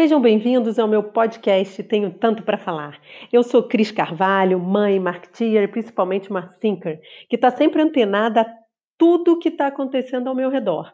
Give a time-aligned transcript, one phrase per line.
[0.00, 2.98] Sejam bem-vindos ao meu podcast Tenho Tanto para Falar.
[3.30, 8.46] Eu sou Cris Carvalho, mãe, marketeer e principalmente uma thinker, que está sempre antenada a
[8.96, 10.90] tudo que está acontecendo ao meu redor.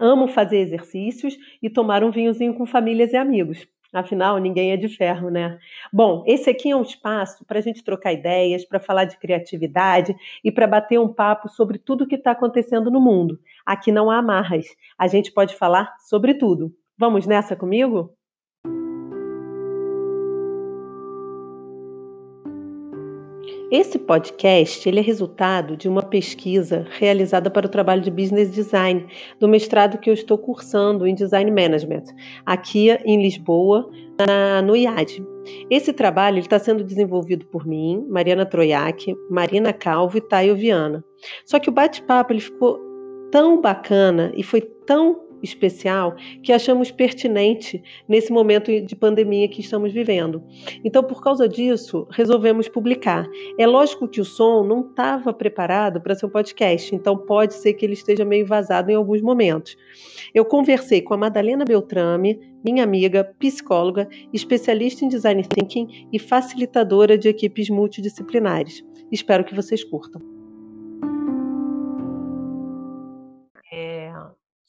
[0.00, 3.68] Amo fazer exercícios e tomar um vinhozinho com famílias e amigos.
[3.92, 5.56] Afinal, ninguém é de ferro, né?
[5.92, 10.12] Bom, esse aqui é um espaço para a gente trocar ideias, para falar de criatividade
[10.42, 13.38] e para bater um papo sobre tudo que está acontecendo no mundo.
[13.64, 14.66] Aqui não há amarras,
[14.98, 16.74] a gente pode falar sobre tudo.
[16.98, 18.12] Vamos nessa comigo?
[23.70, 29.06] Esse podcast ele é resultado de uma pesquisa realizada para o trabalho de Business Design
[29.38, 32.02] do mestrado que eu estou cursando em Design Management,
[32.44, 33.88] aqui em Lisboa,
[34.18, 35.24] na, no IAD.
[35.70, 41.04] Esse trabalho está sendo desenvolvido por mim, Mariana Troiac, Marina Calvo e Taio Viana.
[41.46, 42.76] Só que o bate-papo ficou
[43.30, 49.92] tão bacana e foi tão especial que achamos pertinente nesse momento de pandemia que estamos
[49.92, 50.42] vivendo.
[50.84, 53.28] Então, por causa disso, resolvemos publicar.
[53.58, 57.74] É lógico que o som não estava preparado para ser um podcast, então pode ser
[57.74, 59.76] que ele esteja meio vazado em alguns momentos.
[60.34, 67.16] Eu conversei com a Madalena Beltrame, minha amiga, psicóloga, especialista em design thinking e facilitadora
[67.16, 68.84] de equipes multidisciplinares.
[69.10, 70.29] Espero que vocês curtam.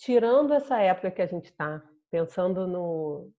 [0.02, 3.32] Tirando essa época que a gente está, pensando no,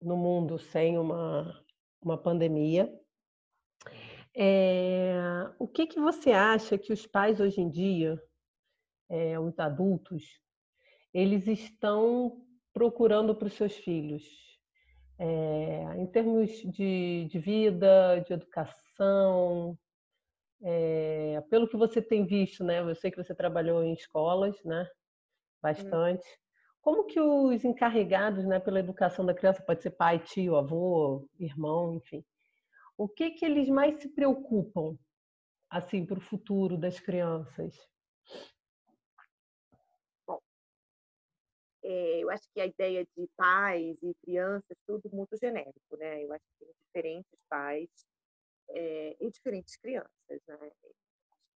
[0.00, 1.64] no mundo sem uma,
[2.00, 2.92] uma pandemia,
[4.36, 5.14] é,
[5.58, 8.22] o que, que você acha que os pais hoje em dia,
[9.08, 10.22] é, os adultos,
[11.12, 14.24] eles estão procurando para os seus filhos?
[15.18, 19.78] É, em termos de, de, vida, de educação,
[21.48, 22.80] pelo que você tem visto, né?
[22.80, 24.86] Eu sei que você trabalhou em escolas, né?
[25.62, 25.62] Hum.
[25.62, 26.26] bastante.
[26.26, 26.42] Hum.
[26.82, 31.94] Como que os encarregados né, pela educação da criança, pode ser pai, tio, avô, irmão,
[31.94, 32.24] enfim,
[32.96, 34.98] o que que eles mais se preocupam
[35.70, 37.76] assim para o futuro das crianças?
[40.26, 40.40] Bom,
[41.82, 46.24] é, eu acho que a ideia de pais e crianças tudo muito genérico, né?
[46.24, 47.88] Eu acho que tem diferentes pais
[48.70, 50.70] é, e diferentes crianças, né?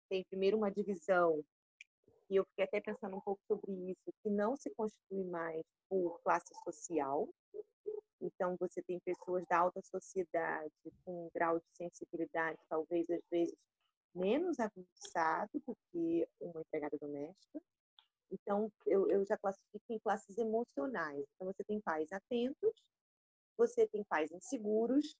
[0.08, 1.44] Tem primeiro uma divisão
[2.28, 6.20] e eu fiquei até pensando um pouco sobre isso, que não se constitui mais por
[6.22, 7.28] classe social.
[8.20, 10.72] Então, você tem pessoas da alta sociedade
[11.04, 13.54] com um grau de sensibilidade, talvez às vezes
[14.14, 17.60] menos avançado do que uma empregada doméstica.
[18.32, 21.24] Então, eu, eu já classifico em classes emocionais.
[21.34, 22.72] Então, você tem pais atentos,
[23.56, 25.14] você tem pais inseguros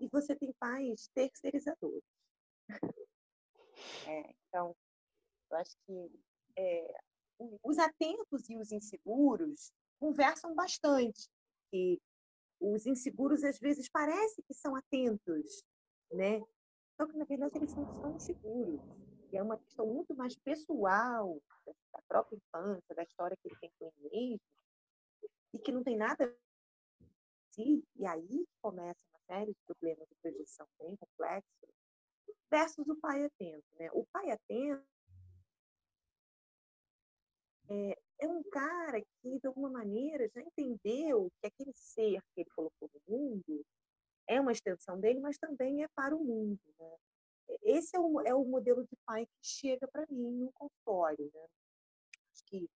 [0.00, 2.02] e você tem pais terceirizadores.
[4.06, 4.76] É, então,
[5.50, 6.10] eu acho que
[6.60, 6.94] é,
[7.62, 11.28] os atentos e os inseguros conversam bastante.
[11.72, 11.98] E
[12.60, 15.64] os inseguros, às vezes, parecem que são atentos,
[16.12, 16.40] né?
[16.96, 18.80] Só que, na verdade, eles são inseguros.
[19.32, 21.40] E é uma questão muito mais pessoal
[21.92, 24.40] da própria infância, da história que ele tem com ele mesmo,
[25.54, 27.04] e que não tem nada a
[27.54, 27.82] si.
[27.96, 31.70] E aí começa uma série de problemas de projeção bem complexos,
[32.50, 33.66] versus o pai atento.
[33.78, 33.88] Né?
[33.92, 34.84] O pai atento
[37.70, 42.50] é, é um cara que, de alguma maneira, já entendeu que aquele ser que ele
[42.50, 43.64] colocou no mundo
[44.28, 46.60] é uma extensão dele, mas também é para o mundo.
[46.78, 46.96] Né?
[47.62, 51.30] Esse é o, é o modelo de pai que chega para mim no consultório.
[51.32, 51.46] Né?
[52.32, 52.68] Acho que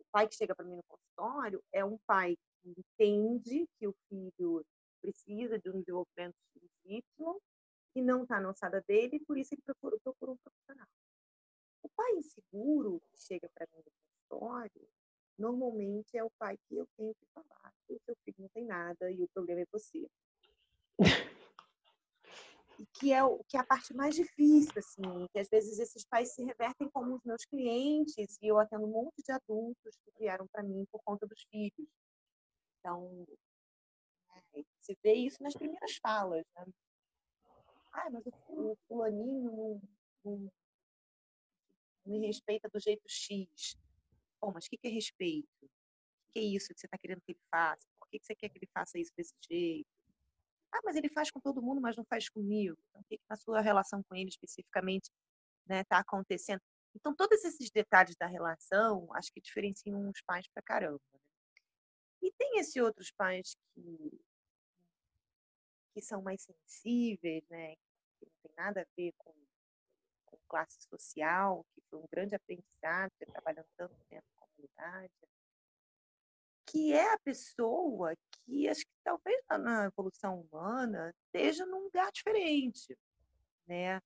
[0.00, 3.94] o pai que chega para mim no consultório é um pai que entende que o
[4.08, 4.64] filho
[5.00, 6.36] precisa de um desenvolvimento
[6.84, 7.02] Y
[7.94, 10.88] e não está na alçada dele, por isso ele procura, procura um profissional.
[11.82, 13.92] O pai inseguro que chega para mim no
[14.28, 14.88] consultório,
[15.40, 19.10] normalmente é o pai que eu tenho que falar o seu filho não tem nada
[19.10, 20.08] e o problema é você.
[22.78, 26.04] e que é, o, que é a parte mais difícil, assim, que às vezes esses
[26.04, 30.12] pais se revertem como os meus clientes e eu atendo um monte de adultos que
[30.18, 31.88] vieram para mim por conta dos filhos.
[32.78, 33.26] Então,
[34.34, 36.66] é, você vê isso nas primeiras falas, né?
[37.92, 39.82] Ah, mas o, o fulaninho não,
[40.24, 40.52] não, não
[42.06, 43.76] me respeita do jeito X.
[44.40, 45.48] Bom, mas o que, que é respeito?
[45.62, 47.86] O que é isso que você está querendo que ele faça?
[47.98, 49.88] Por que, que você quer que ele faça isso desse jeito?
[50.72, 52.78] Ah, mas ele faz com todo mundo, mas não faz comigo.
[52.88, 56.60] Então, o que, que na sua relação com ele especificamente está né, tá acontecendo?
[56.94, 61.00] Então, todos esses detalhes da relação, acho que diferenciam os pais pra caramba.
[61.12, 61.20] Né?
[62.22, 64.20] E tem esses outros pais que,
[65.94, 67.74] que são mais sensíveis, né?
[68.18, 69.34] Que não tem nada a ver com
[70.50, 75.12] classe social, que foi um grande aprendizado, trabalhando tanto tempo com a comunidade,
[76.66, 78.14] que é a pessoa
[78.44, 82.96] que acho que talvez na evolução humana esteja num lugar diferente,
[83.66, 84.00] né?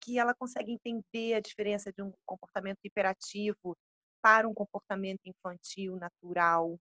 [0.00, 3.76] Que ela consegue entender a diferença de um comportamento hiperativo
[4.22, 6.78] para um comportamento infantil natural,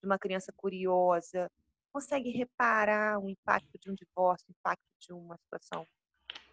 [0.00, 1.50] de uma criança curiosa,
[1.92, 5.86] consegue reparar o impacto de um divórcio, o impacto de uma situação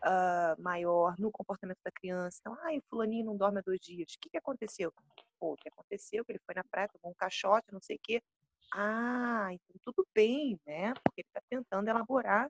[0.03, 2.38] uh, maior no comportamento da criança.
[2.42, 4.13] Então, ai, o fulaninho não dorme há dois dias.
[4.13, 4.94] O que, que aconteceu?
[5.39, 6.24] Pô, o que aconteceu?
[6.25, 8.21] Que ele foi na praia, tomou um caixote, não sei o quê.
[8.74, 10.94] Ah, então tudo bem, né?
[10.94, 12.50] Porque ele está tentando elaborar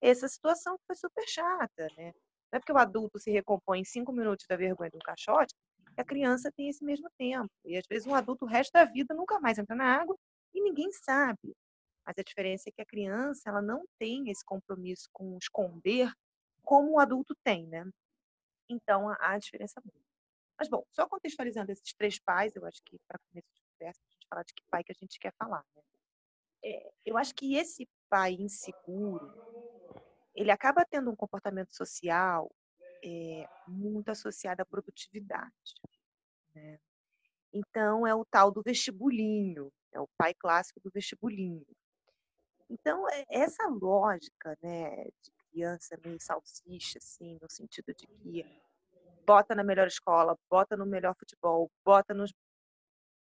[0.00, 2.12] essa situação que foi super chata, né?
[2.52, 5.54] Não é porque o adulto se recompõe em cinco minutos da vergonha de um caixote,
[5.94, 7.50] que a criança tem esse mesmo tempo.
[7.64, 10.16] E às vezes um adulto o resto da vida nunca mais entra na água
[10.54, 11.54] e ninguém sabe.
[12.06, 16.10] Mas a diferença é que a criança ela não tem esse compromisso com esconder
[16.68, 17.82] como o adulto tem, né?
[18.68, 20.06] Então há diferença muito.
[20.58, 24.12] Mas bom, só contextualizando esses três pais, eu acho que para começo de conversa a
[24.12, 25.82] gente falar de que pai que a gente quer falar, né?
[26.62, 29.32] É, eu acho que esse pai inseguro,
[30.34, 32.50] ele acaba tendo um comportamento social
[33.02, 35.74] é, muito associado à produtividade,
[36.54, 36.78] né?
[37.50, 41.64] Então é o tal do vestibulinho, é o pai clássico do vestibulinho.
[42.68, 48.44] Então, é, essa lógica, né, de criança meio salsicha, assim, no sentido de que
[49.26, 52.32] bota na melhor escola, bota no melhor futebol, bota nos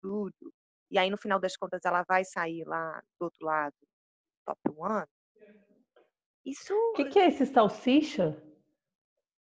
[0.01, 0.53] tudo,
[0.89, 3.75] e aí no final das contas ela vai sair lá do outro lado,
[4.45, 5.05] top one.
[6.45, 6.73] Isso.
[6.73, 8.41] O que, que, é esse salsicha?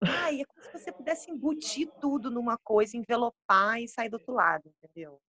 [0.03, 4.33] Ai, é como se você pudesse embutir tudo numa coisa, envelopar e sair do outro
[4.33, 5.21] lado, entendeu?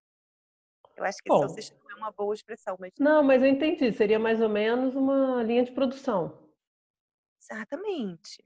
[0.95, 2.91] Eu acho que Bom, salsicha não é uma boa expressão, mas.
[3.00, 3.91] Não, mas eu entendi.
[3.94, 6.49] Seria mais ou menos uma linha de produção.
[7.41, 8.44] Exatamente.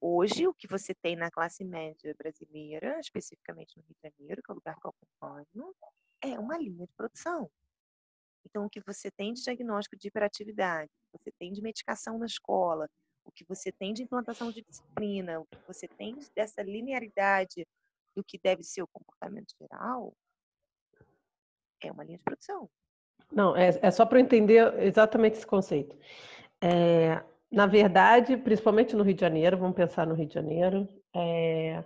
[0.00, 4.50] Hoje, o que você tem na classe média brasileira, especificamente no Rio de Janeiro, que
[4.50, 5.74] é o lugar que eu acompanho,
[6.22, 7.50] é uma linha de produção.
[8.44, 12.18] Então, o que você tem de diagnóstico de hiperatividade, o que você tem de medicação
[12.18, 12.88] na escola,
[13.24, 17.66] o que você tem de implantação de disciplina, o que você tem dessa linearidade
[18.14, 20.14] do que deve ser o comportamento geral,
[21.82, 22.70] é uma linha de produção.
[23.32, 25.98] Não, é, é só para eu entender exatamente esse conceito.
[26.60, 31.84] É, na verdade, principalmente no Rio de Janeiro, vamos pensar no Rio de Janeiro, é,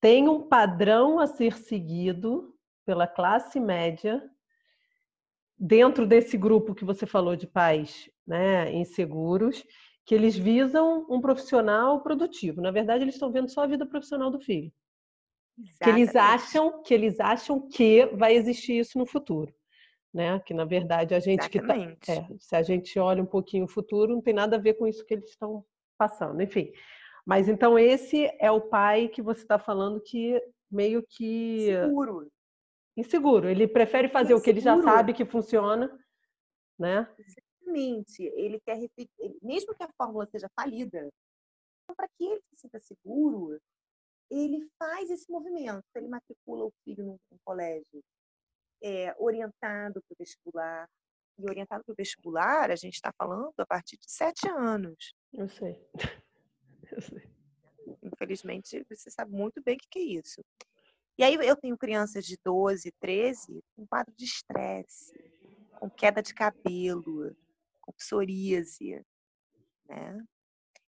[0.00, 2.54] tem um padrão a ser seguido
[2.84, 4.22] pela classe média
[5.58, 9.64] dentro desse grupo que você falou de pais né, inseguros,
[10.04, 12.60] que eles visam um profissional produtivo.
[12.60, 14.70] Na verdade, eles estão vendo só a vida profissional do filho.
[15.82, 19.54] Que eles acham que eles acham que vai existir isso no futuro,
[20.14, 20.38] né?
[20.40, 21.98] Que na verdade a gente Exatamente.
[21.98, 24.60] que tá, é, se a gente olha um pouquinho o futuro, não tem nada a
[24.60, 25.64] ver com isso que eles estão
[25.98, 26.72] passando, enfim.
[27.26, 30.40] Mas então esse é o pai que você está falando que
[30.70, 32.30] meio que seguro,
[32.96, 33.48] inseguro.
[33.48, 34.40] Ele prefere fazer inseguro.
[34.40, 35.90] o que ele já sabe que funciona,
[36.78, 37.12] né?
[37.18, 38.22] Exatamente.
[38.36, 41.08] Ele quer repetir, mesmo que a fórmula seja falida,
[41.96, 43.58] para que ele se sinta seguro,
[44.30, 48.02] ele faz esse movimento, ele matricula o filho num colégio
[48.84, 50.86] é, orientado para o vestibular.
[51.38, 55.14] E orientado para o vestibular, a gente está falando a partir de sete anos.
[55.32, 55.82] Eu sei.
[56.92, 57.26] Eu sei.
[58.02, 60.44] Infelizmente, você sabe muito bem o que é isso.
[61.16, 65.14] E aí eu tenho crianças de 12, 13 com quadro de estresse,
[65.78, 67.34] com queda de cabelo,
[67.80, 69.02] com psoríase,
[69.88, 70.24] né?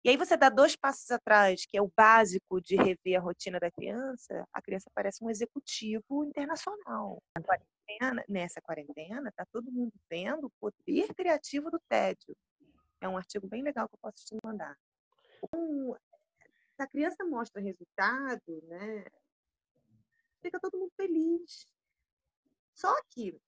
[0.04, 3.60] E aí você dá dois passos atrás, que é o básico de rever a rotina
[3.60, 7.22] da criança, a criança parece um executivo internacional.
[7.98, 12.36] Quarentena, nessa quarentena, está todo mundo vendo o poder criativo do tédio.
[13.00, 14.78] É um artigo bem legal que eu posso te mandar.
[15.54, 15.94] Um,
[16.74, 19.04] se a criança mostra resultado, né,
[20.40, 21.66] fica todo mundo feliz.
[22.74, 23.38] Só que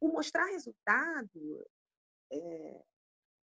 [0.00, 1.66] o mostrar resultado
[2.30, 2.84] é,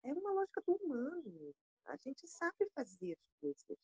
[0.04, 1.54] é uma lógica do humano.
[1.84, 3.78] A gente sabe fazer as coisas.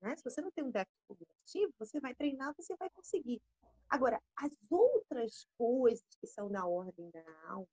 [0.00, 0.16] Né?
[0.16, 3.40] Se você não tem um déficit cognitivo, você vai treinar, você vai conseguir.
[3.88, 7.66] Agora, as outras coisas que são na ordem da alma,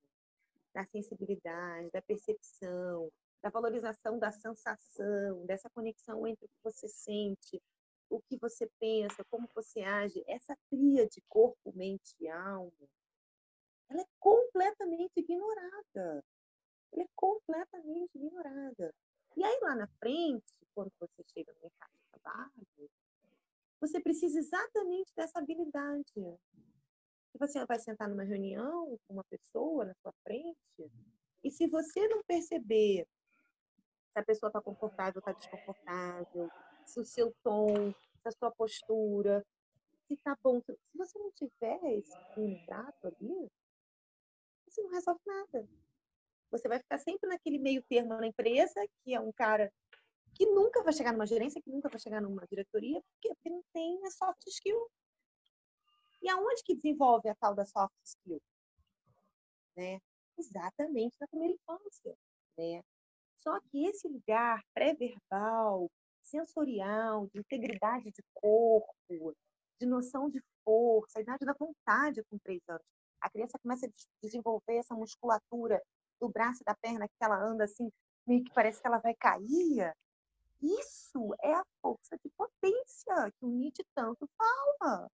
[0.72, 3.10] da sensibilidade, da percepção,
[3.42, 7.62] da valorização da sensação, dessa conexão entre o que você sente,
[8.08, 12.88] o que você pensa, como você age, essa tríade corpo, mente e alma,
[13.90, 16.24] ela é completamente ignorada.
[16.92, 18.94] Ela é completamente ignorada.
[19.36, 22.90] E aí lá na frente, quando você chega no mercado de trabalho,
[23.86, 26.38] você precisa exatamente dessa habilidade.
[27.38, 30.90] Você vai sentar numa reunião com uma pessoa na sua frente,
[31.42, 33.06] e se você não perceber
[34.12, 36.50] se a pessoa está confortável ou está desconfortável,
[36.86, 39.44] se o seu tom, se a sua postura,
[40.06, 40.62] se tá bom.
[40.62, 43.50] Se você não tiver esse contrato ali,
[44.66, 45.68] você não resolve nada.
[46.50, 49.70] Você vai ficar sempre naquele meio termo na empresa, que é um cara
[50.34, 54.04] que nunca vai chegar numa gerência, que nunca vai chegar numa diretoria, porque, não tem
[54.04, 54.90] a soft skill.
[56.22, 58.40] E aonde que desenvolve a tal da soft skill?
[59.76, 60.00] Né?
[60.38, 62.16] Exatamente na primeira infância.
[62.58, 62.82] Né?
[63.36, 65.90] Só que esse lugar pré-verbal,
[66.22, 69.36] sensorial, de integridade de corpo,
[69.78, 72.84] de noção de força, a idade da vontade com três anos.
[73.20, 73.90] A criança começa a
[74.22, 75.82] desenvolver essa musculatura
[76.20, 77.90] do braço e da perna que ela anda assim,
[78.26, 79.94] meio que parece que ela vai cair.
[80.64, 85.10] Isso é a força de potência que o Nietzsche tanto fala.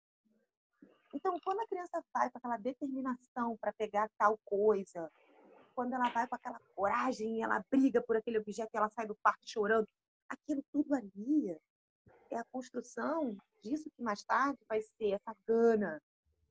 [1.15, 5.11] Então, quando a criança vai com aquela determinação para pegar tal coisa,
[5.75, 9.49] quando ela vai com aquela coragem ela briga por aquele objeto ela sai do parque
[9.49, 9.89] chorando,
[10.29, 11.59] aquilo tudo ali
[12.31, 16.03] é a construção disso que mais tarde vai ser essa gana,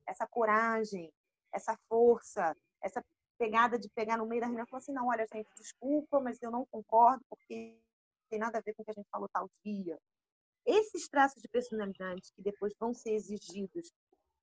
[0.08, 1.14] essa coragem,
[1.54, 3.06] essa força, essa
[3.38, 6.42] pegada de pegar no meio da reunião e falar assim, não, olha, gente, desculpa, mas
[6.42, 7.78] eu não concordo porque
[8.30, 10.00] tem nada a ver com o que a gente falou tal dia.
[10.66, 13.92] Esses traços de personalidade que depois vão ser exigidos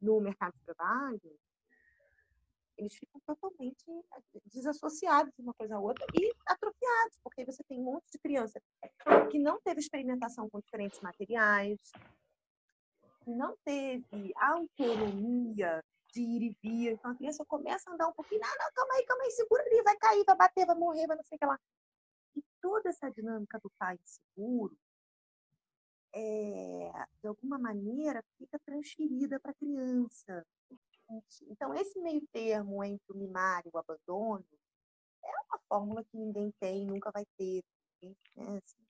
[0.00, 1.38] no mercado de trabalho,
[2.76, 3.84] eles ficam totalmente
[4.46, 8.60] desassociados de uma coisa a outra e atrofiados, porque você tem um monte de criança
[9.30, 11.78] que não teve experimentação com diferentes materiais,
[13.26, 16.92] não teve autonomia de ir e vir.
[16.92, 19.62] Então a criança começa a andar um pouquinho, não, não, calma aí, calma aí, segura
[19.62, 21.58] ali, vai cair, vai bater, vai morrer, vai não sei o que lá.
[22.36, 24.76] E toda essa dinâmica do pai inseguro,
[26.14, 30.46] é, de alguma maneira, fica transferida para a criança.
[31.42, 34.44] Então, esse meio termo entre o mimar e o abandono
[35.22, 37.62] é uma fórmula que ninguém tem, nunca vai ter.
[38.02, 38.60] Ninguém, né?
[38.64, 38.84] assim,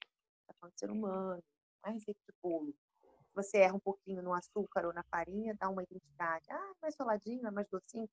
[0.46, 1.42] tá falando de ser humano,
[1.82, 2.74] não é receita de bolo.
[3.02, 6.44] Se você erra um pouquinho no açúcar ou na farinha, dá uma identidade.
[6.50, 8.08] Ah, é mais soladinho, é mais docinho.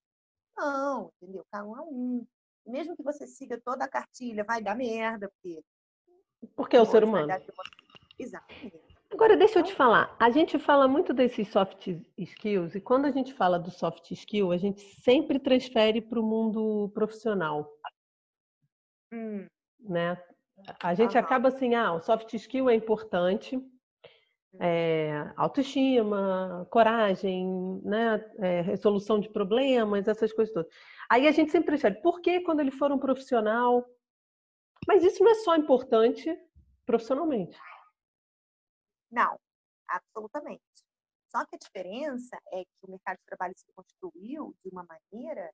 [0.58, 1.46] Não, entendeu?
[1.52, 2.28] Cada um é um.
[2.65, 5.63] Mesmo que você siga toda a cartilha, vai dar merda, porque.
[6.56, 7.32] Porque é o ser humano.
[8.18, 8.91] Exatamente.
[9.12, 10.15] Agora, deixa eu te falar.
[10.20, 11.88] A gente fala muito desses soft
[12.18, 16.24] skills, e quando a gente fala do soft skill, a gente sempre transfere para o
[16.24, 17.70] mundo profissional.
[19.12, 19.46] Hum.
[19.80, 20.18] Né?
[20.82, 21.20] A gente uhum.
[21.20, 23.60] acaba assim, ah, o soft skill é importante,
[24.60, 30.72] é, autoestima, coragem, né, é, resolução de problemas, essas coisas todas.
[31.12, 32.01] Aí a gente sempre transfere.
[32.01, 33.86] Por que quando ele for um profissional?
[34.88, 36.34] Mas isso não é só importante
[36.86, 37.60] profissionalmente.
[39.12, 39.38] Não,
[39.89, 40.63] absolutamente.
[41.27, 45.53] Só que a diferença é que o mercado de trabalho se construiu de uma maneira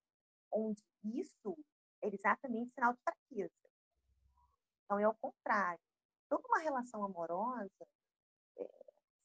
[0.51, 1.57] onde isso
[2.03, 3.69] é exatamente sinal de fraqueza.
[4.85, 5.81] Então, é ao contrário.
[6.29, 7.87] Toda uma relação amorosa,
[8.57, 8.69] é,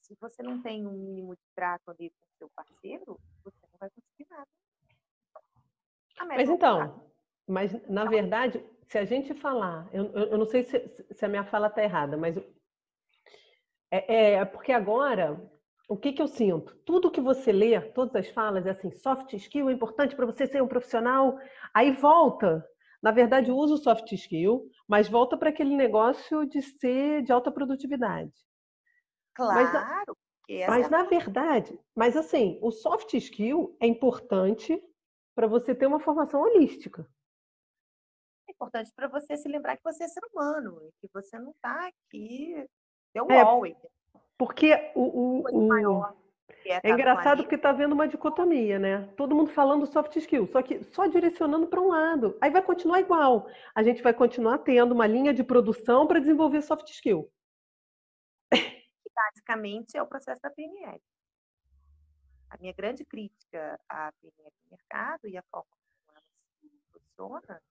[0.01, 3.91] se você não tem um mínimo de trato ali com seu parceiro, você não vai
[3.91, 4.49] conseguir nada.
[6.29, 7.11] Mas então,
[7.47, 11.29] mas na então verdade, se a gente falar, eu, eu não sei se, se a
[11.29, 12.37] minha fala está errada, mas
[13.91, 15.39] é, é, porque agora,
[15.87, 16.75] o que, que eu sinto?
[16.87, 20.47] Tudo que você lê, todas as falas, é assim, soft skill é importante para você
[20.47, 21.39] ser um profissional.
[21.75, 22.65] Aí volta.
[23.03, 27.51] Na verdade, usa o soft skill, mas volta para aquele negócio de ser de alta
[27.51, 28.33] produtividade.
[29.35, 30.17] Claro.
[30.49, 34.81] Mas, mas é na verdade, mas assim, o soft skill é importante
[35.35, 37.07] para você ter uma formação holística.
[38.49, 41.89] É importante para você se lembrar que você é ser humano, que você não está
[41.89, 42.67] aqui
[43.15, 43.77] Deu um é,
[44.39, 46.05] Porque o, o, o...
[46.65, 49.09] É, é engraçado porque está havendo uma dicotomia, né?
[49.17, 52.37] Todo mundo falando soft skill, só que só direcionando para um lado.
[52.41, 53.49] Aí vai continuar igual.
[53.75, 57.31] A gente vai continuar tendo uma linha de produção para desenvolver soft skill.
[59.15, 61.01] Basicamente é o processo da PNL.
[62.53, 66.21] A minha grande crítica à PNL no mercado e a forma como ela
[66.61, 67.63] se posiciona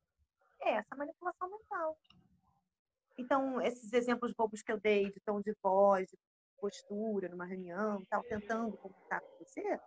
[0.62, 1.98] é essa manipulação mental.
[3.16, 6.18] Então, esses exemplos bobos que eu dei de tom de voz, de
[6.60, 9.80] postura numa reunião, tal, tentando comunicar com você,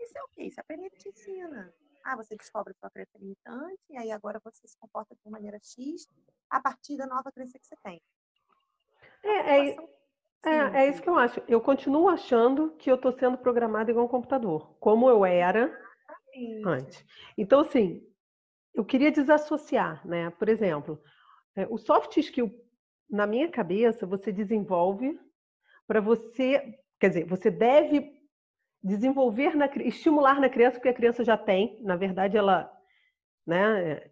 [0.00, 0.44] isso é o quê?
[0.44, 1.74] Isso é a PNL te ensina.
[2.02, 5.32] Ah, você descobre a sua crença limitante e aí agora você se comporta de uma
[5.32, 6.08] maneira X
[6.48, 8.00] a partir da nova crença que você tem.
[9.22, 9.99] É, é,
[10.44, 11.42] é, é isso que eu acho.
[11.46, 15.70] Eu continuo achando que eu estou sendo programada igual um computador, como eu era
[16.64, 17.04] antes.
[17.36, 18.02] Então, assim,
[18.74, 20.30] eu queria desassociar, né?
[20.30, 21.00] Por exemplo,
[21.56, 22.50] é, o soft skill,
[23.08, 25.18] na minha cabeça, você desenvolve
[25.86, 28.12] para você, quer dizer, você deve
[28.82, 32.70] desenvolver, na, estimular na criança, porque a criança já tem, na verdade, ela,
[33.46, 34.10] né,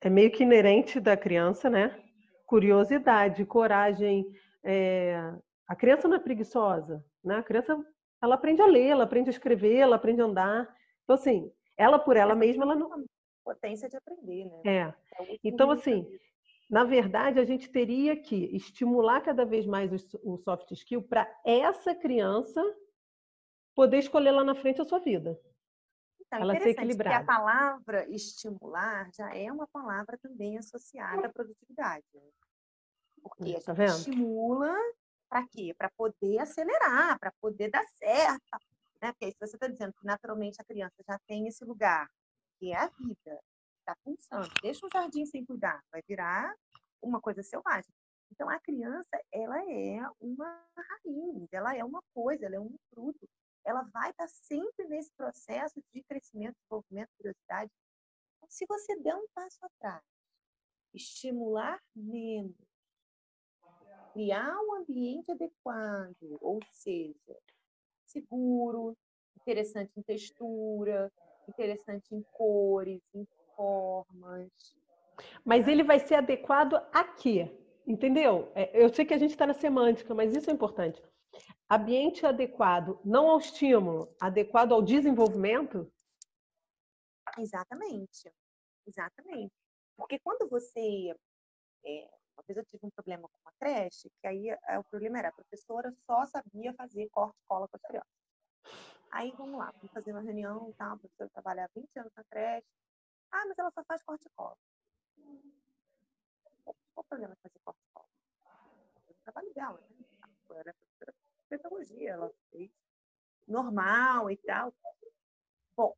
[0.00, 1.98] é meio que inerente da criança, né?
[2.46, 4.26] Curiosidade, coragem.
[4.64, 5.32] É...
[5.66, 7.36] A criança não é preguiçosa, né?
[7.36, 7.84] A criança
[8.22, 10.76] Ela aprende a ler, ela aprende a escrever, ela aprende a andar.
[11.04, 13.04] Então, assim, ela por ela mesma, ela não.
[13.44, 14.60] Potência de aprender, né?
[14.64, 14.94] É.
[15.22, 16.06] é então, assim,
[16.70, 19.90] na verdade, a gente teria que estimular cada vez mais
[20.22, 22.62] o soft skill para essa criança
[23.74, 25.38] poder escolher lá na frente a sua vida.
[26.20, 27.18] Então, ela ser equilibrada.
[27.18, 32.04] a palavra estimular já é uma palavra também associada à produtividade.
[33.24, 34.76] Porque tá a gente estimula
[35.30, 35.74] para quê?
[35.76, 38.58] Para poder acelerar, para poder dar certo.
[39.00, 39.10] Né?
[39.12, 42.06] Porque aí se você está dizendo que naturalmente a criança já tem esse lugar,
[42.58, 43.40] que é a vida,
[43.78, 46.54] está pulsando, deixa um jardim sem cuidar, vai virar
[47.02, 47.90] uma coisa selvagem.
[48.30, 53.28] Então, a criança, ela é uma raiz, ela é uma coisa, ela é um fruto.
[53.64, 57.70] Ela vai estar sempre nesse processo de crescimento, desenvolvimento, curiosidade.
[58.36, 60.02] Então, se você der um passo atrás,
[60.92, 62.73] estimular menos,
[64.14, 67.36] criar um ambiente adequado, ou seja,
[68.06, 68.96] seguro,
[69.36, 71.12] interessante em textura,
[71.48, 74.50] interessante em cores, em formas.
[75.44, 77.50] Mas ele vai ser adequado aqui,
[77.86, 78.50] entendeu?
[78.54, 81.02] É, eu sei que a gente está na semântica, mas isso é importante.
[81.68, 85.90] Ambiente adequado, não ao estímulo, adequado ao desenvolvimento?
[87.36, 88.32] Exatamente,
[88.86, 89.52] exatamente.
[89.96, 91.14] Porque quando você.
[91.84, 95.18] É, uma vez eu tive um problema com uma creche, que aí é, o problema
[95.18, 98.10] era a professora só sabia fazer corte e cola com as crianças.
[99.10, 102.12] Aí vamos lá, vamos fazer uma reunião e tal, a professora trabalha há 20 anos
[102.16, 102.66] na creche.
[103.30, 104.56] Ah, mas ela só faz corte e cola.
[106.64, 108.08] Qual o problema de fazer corte e cola?
[109.06, 110.04] É o trabalho dela, né?
[110.56, 112.70] Era professora de pedagogia, ela fez
[113.46, 114.72] normal e tal.
[115.76, 115.96] Bom,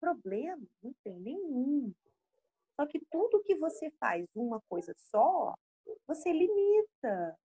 [0.00, 1.94] problema não tem nenhum.
[2.76, 5.54] Só que tudo que você faz uma coisa só,
[6.06, 7.38] você limita.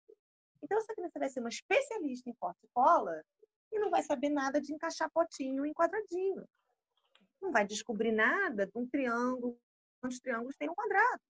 [0.63, 2.67] Então, se a criança vai ser uma especialista em corte
[3.73, 6.49] e não vai saber nada de encaixar potinho em quadradinho.
[7.41, 9.59] Não vai descobrir nada de um triângulo,
[10.03, 11.21] onde os triângulos têm um quadrado.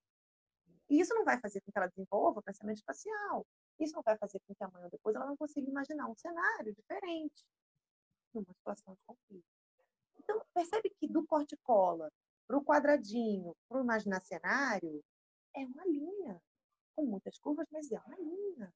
[0.89, 3.45] E isso não vai fazer com que ela desenvolva pensamento espacial.
[3.79, 6.75] Isso não vai fazer com que amanhã ou depois ela não consiga imaginar um cenário
[6.75, 7.45] diferente
[8.33, 9.45] numa situação de conflito.
[10.19, 12.11] Então, percebe que do corte-cola
[12.47, 15.03] para o quadradinho, para o imaginar cenário,
[15.55, 16.41] é uma linha,
[16.95, 18.73] com muitas curvas, mas é uma linha.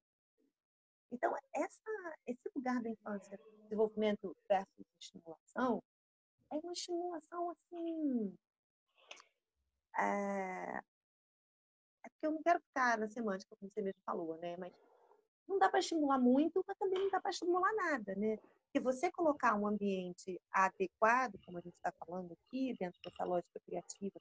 [1.11, 5.83] Então, essa, esse lugar da infância, desenvolvimento versus estimulação,
[6.51, 8.37] é uma estimulação assim.
[9.97, 10.81] É,
[12.03, 14.55] é porque eu não quero ficar na semântica, como você mesmo falou, né?
[14.57, 14.73] Mas
[15.51, 18.37] não dá para estimular muito, mas também não dá para estimular nada, né?
[18.71, 23.59] Se você colocar um ambiente adequado, como a gente está falando aqui, dentro dessa lógica
[23.65, 24.19] criativa,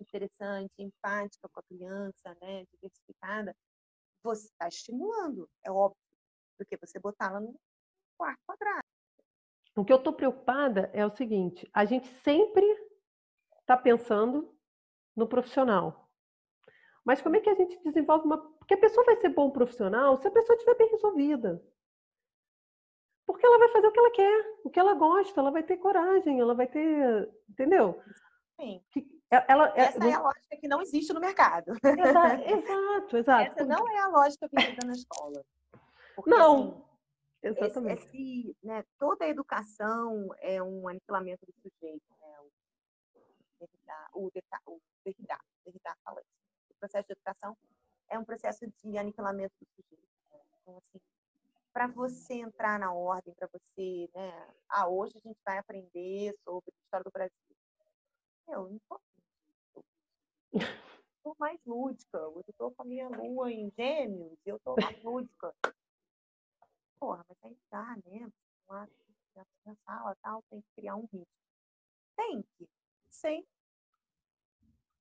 [0.00, 3.54] interessante, empática com a criança, né, diversificada,
[4.22, 6.00] você está estimulando, é óbvio,
[6.58, 7.54] do que você botá-la no
[8.16, 8.80] quarto quadrado.
[9.76, 12.64] O que eu estou preocupada é o seguinte: a gente sempre
[13.60, 14.54] está pensando
[15.16, 16.08] no profissional.
[17.04, 18.38] Mas como é que a gente desenvolve uma.
[18.70, 21.60] Porque a pessoa vai ser bom profissional se a pessoa estiver bem resolvida.
[23.26, 25.76] Porque ela vai fazer o que ela quer, o que ela gosta, ela vai ter
[25.78, 27.28] coragem, ela vai ter.
[27.48, 28.00] Entendeu?
[28.60, 28.80] Sim.
[29.28, 31.72] Ela, Essa é, é a lógica que não existe no mercado.
[31.82, 33.60] Exato, exato.
[33.60, 35.44] Essa não é a lógica vivida na escola.
[36.14, 36.86] Porque, não,
[37.42, 38.04] assim, exatamente.
[38.04, 42.04] Esse, esse, né, toda a educação é um aniquilamento do sujeito.
[42.20, 42.40] Né?
[43.58, 43.64] O,
[44.14, 46.30] o, o Derrida, Derrida fala isso.
[46.70, 47.56] O processo de educação
[48.10, 50.08] é um processo de aniquilamento do sujeito.
[50.30, 50.40] Né?
[50.60, 51.00] Então, assim,
[51.72, 54.54] para você entrar na ordem, para você, né?
[54.68, 57.56] Ah, hoje a gente vai aprender sobre a história do Brasil.
[58.48, 59.00] Eu não estou
[60.52, 62.18] estou mais lúdica.
[62.18, 65.54] Eu estou com a minha lua em gêmeos, eu estou mais lúdica
[67.00, 68.30] porra, mas aí dá, né?
[68.68, 68.86] Lá
[69.64, 71.26] na sala tal, tem que criar um ritmo.
[72.14, 72.68] Tem que.
[73.08, 73.44] Sim.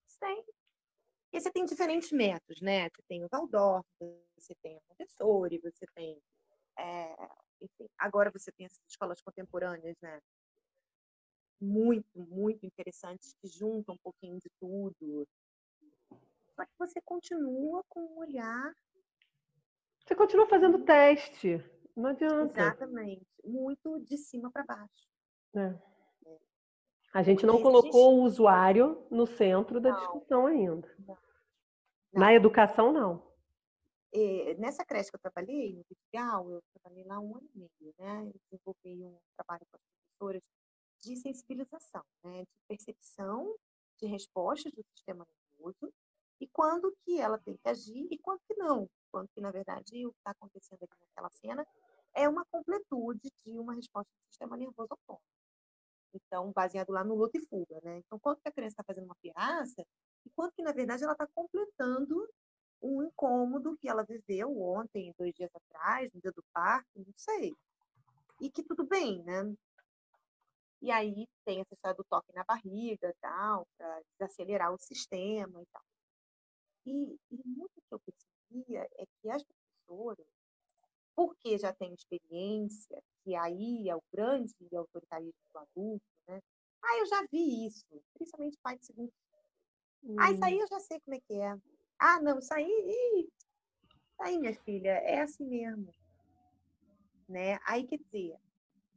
[0.08, 0.44] Sim.
[1.32, 2.90] E você tem diferentes métodos, né?
[2.90, 3.88] Você tem o Waldorf,
[4.36, 6.20] você tem a Montessori, você tem.
[6.78, 7.16] É,
[7.62, 10.20] enfim, agora você tem essas escolas contemporâneas, né?
[11.62, 15.28] Muito, muito interessantes, que juntam um pouquinho de tudo.
[16.56, 18.74] Só que você continua com um olhar.
[20.06, 21.64] Você continua fazendo teste.
[21.96, 22.60] Não adianta.
[22.60, 23.28] Exatamente.
[23.44, 25.08] Muito de cima para baixo.
[25.56, 25.89] É.
[27.14, 30.00] A gente não colocou o usuário no centro da não.
[30.00, 30.96] discussão ainda.
[31.00, 31.18] Não.
[32.14, 32.22] Não.
[32.22, 33.28] Na educação, não.
[34.12, 37.94] É, nessa creche que eu trabalhei, no Vidigal, eu trabalhei lá um ano e meio,
[37.98, 38.26] né?
[38.26, 40.42] Eu desenvolvi um trabalho com as professoras
[41.02, 42.42] de sensibilização, né?
[42.42, 43.56] De percepção
[44.00, 45.26] de respostas do sistema
[45.58, 45.94] nervoso
[46.40, 48.90] e quando que ela tem que agir e quando que não.
[49.12, 51.68] Quando que, na verdade, o que está acontecendo aqui naquela cena
[52.14, 55.24] é uma completude de uma resposta do sistema nervoso autônomo.
[56.14, 58.00] Então, baseado lá no luta e fuga, né?
[58.00, 59.86] Então, quanto que a criança está fazendo uma pirraça
[60.26, 62.28] e quanto que, na verdade, ela está completando
[62.82, 67.56] um incômodo que ela viveu ontem, dois dias atrás, no dia do parto, não sei.
[68.42, 69.54] E que tudo bem, né?
[70.82, 75.66] E aí tem essa história do toque na barriga, tal, para desacelerar o sistema e
[75.74, 75.84] tal.
[76.86, 80.26] E, e muito que eu percebia é que as professoras,
[81.20, 86.40] porque já têm experiência, que aí é o grande autoritarismo do adulto, né?
[86.82, 89.12] Ah, eu já vi isso, principalmente pai de segundo.
[90.02, 90.16] Hum.
[90.18, 90.62] Ah, isso aí hum.
[90.62, 91.58] eu já sei como é que é.
[92.00, 95.94] Ah, não, isso aí, isso aí, minha filha, é assim mesmo.
[97.28, 97.60] Né?
[97.66, 98.38] Aí, quer dizer,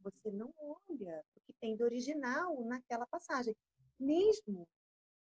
[0.01, 3.53] você não olha o que tem de original naquela passagem.
[3.99, 4.65] Mesmo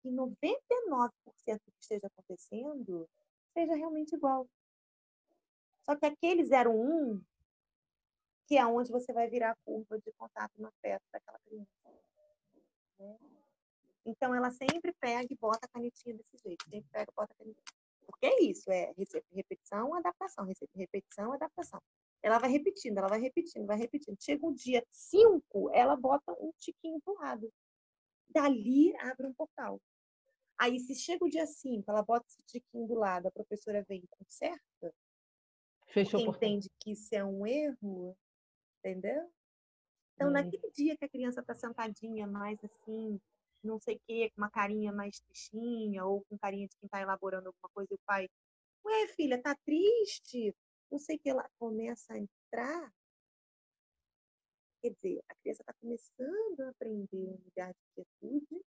[0.02, 1.10] que 99%
[1.66, 3.08] do que esteja acontecendo
[3.54, 4.46] seja realmente igual.
[5.86, 7.22] Só que aquele 01,
[8.48, 11.70] que é onde você vai virar a curva de contato no afeto daquela criança.
[13.00, 13.18] Né?
[14.06, 16.64] Então, ela sempre pega e bota a canetinha desse jeito.
[16.70, 17.64] Sempre pega e bota a canetinha.
[18.06, 18.94] Porque é isso, é
[19.32, 21.82] repetição, adaptação, repetição, adaptação.
[22.22, 24.18] Ela vai repetindo, ela vai repetindo, vai repetindo.
[24.22, 27.52] Chega o dia 5, ela bota um tiquinho pro lado.
[28.30, 29.80] Dali abre um portal.
[30.58, 34.04] Aí, se chega o dia 5, ela bota esse tiquinho do lado, a professora vem
[34.04, 34.94] e conserta,
[35.92, 38.18] Fechou entende que isso é um erro,
[38.80, 39.30] entendeu?
[40.16, 40.32] Então, hum.
[40.32, 43.20] naquele dia que a criança está sentadinha mais assim,
[43.64, 47.02] não sei o quê, com uma carinha mais tristinha, ou com carinha de quem está
[47.02, 48.30] elaborando alguma coisa, e o pai,
[48.86, 50.56] ué, filha, tá triste?
[50.90, 52.94] Não sei o que, ela começa a entrar.
[54.82, 58.66] Quer dizer, a criança está começando a aprender um lugar de quietude,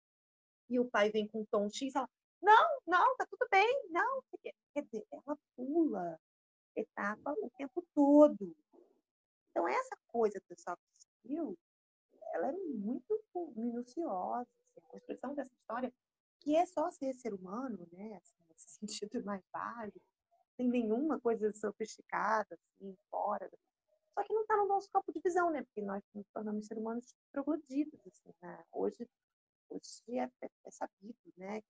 [0.69, 2.09] e o pai vem com um tom X, ela,
[2.41, 4.23] não, não, tá tudo bem, não.
[4.73, 5.18] Quer dizer, pula
[6.99, 8.55] etapa o tempo todo.
[9.49, 11.57] Então, essa coisa do soft skill,
[12.33, 13.23] ela é muito
[13.55, 15.93] minuciosa, assim, a construção dessa história,
[16.41, 18.69] que é só ser ser humano, né, assim, nesse
[19.09, 20.05] sentido mais básico,
[20.55, 23.49] sem nenhuma coisa sofisticada, assim, fora.
[24.13, 26.81] Só que não está no nosso campo de visão, né, porque nós nos tornamos seres
[26.81, 28.65] humanos trogloditas, assim, né?
[28.71, 29.07] Hoje,
[29.69, 31.61] hoje é, é, é sabido, né,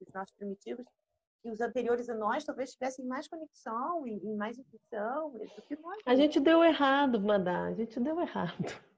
[0.00, 0.86] os nossos primitivos
[1.42, 5.76] que os anteriores a nós talvez tivessem mais conexão e, e mais intuição do que
[5.76, 5.98] nós.
[6.04, 8.88] A gente deu errado, Madá, a gente deu errado.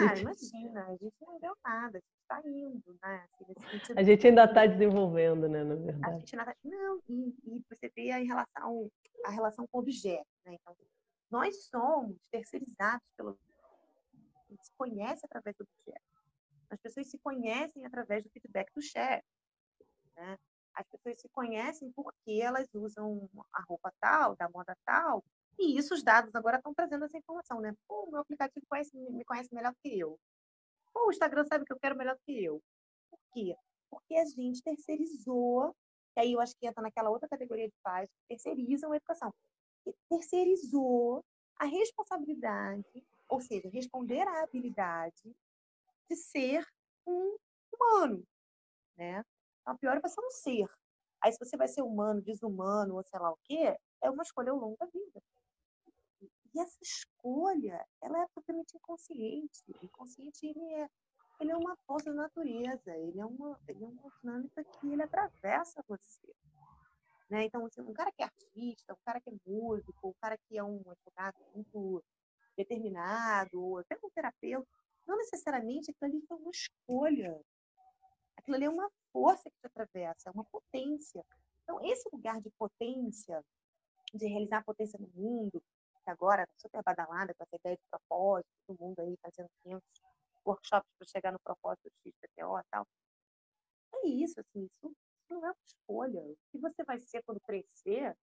[0.00, 3.26] Ah, imagina, a gente não deu nada, a gente está indo, né?
[3.32, 6.14] Assim, a gente ainda está desenvolvendo, né, na verdade.
[6.14, 6.56] A gente nada...
[6.62, 8.90] Não, e, e você vê a relação,
[9.24, 10.54] a relação com o objeto, né?
[10.54, 10.76] Então,
[11.30, 13.38] nós somos terceirizados pelo.
[14.12, 16.04] A gente se conhece através do objeto.
[16.70, 19.26] As pessoas se conhecem através do feedback do chefe.
[20.16, 20.38] Né?
[20.78, 25.24] As pessoas se conhecem porque elas usam a roupa tal, da moda tal,
[25.58, 27.74] e isso os dados agora estão trazendo essa informação, né?
[27.88, 30.16] Pô, o meu aplicativo conhece, me conhece melhor que eu.
[30.94, 32.62] Pô, o Instagram sabe que eu quero melhor que eu.
[33.10, 33.56] Por quê?
[33.90, 35.74] Porque a gente terceirizou,
[36.16, 39.34] e aí eu acho que entra naquela outra categoria de pais, que terceirizam a educação.
[39.84, 41.24] E terceirizou
[41.58, 45.34] a responsabilidade, ou seja, responder à habilidade
[46.08, 46.64] de ser
[47.04, 47.36] um
[47.72, 48.22] humano,
[48.96, 49.24] né?
[49.68, 50.66] Então, a pior é você não ser.
[51.22, 54.50] Aí, se você vai ser humano, desumano, ou sei lá o quê, é uma escolha
[54.50, 55.22] ao longo da vida.
[56.54, 59.62] E essa escolha, ela é totalmente inconsciente.
[59.82, 60.88] Inconsciente, ele é,
[61.40, 65.02] ele é uma força da natureza, ele é uma, ele é uma dinâmica que ele
[65.02, 66.32] atravessa você.
[67.28, 67.44] Né?
[67.44, 70.56] Então, assim, um cara que é artista, um cara que é músico, um cara que
[70.56, 72.02] é um advogado muito
[72.56, 74.66] determinado, ou até um terapeuta,
[75.06, 77.38] não necessariamente aquilo ali foi uma escolha.
[78.38, 81.24] Aquilo ali é uma força que te atravessa, é uma potência.
[81.62, 83.44] Então, esse lugar de potência,
[84.14, 85.60] de realizar potência no mundo,
[86.04, 89.82] que agora está super badalada com essa ideia de propósito, todo mundo aí fazendo 500
[90.46, 92.86] workshops para chegar no propósito do XPTO e tal.
[93.96, 94.96] É isso, assim, isso,
[95.28, 96.20] não é uma escolha.
[96.20, 98.16] O que você vai ser quando crescer,